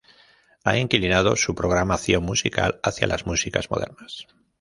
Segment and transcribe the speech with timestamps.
[0.63, 4.25] Ha inclinado su programación musical hacia las músicas modernas.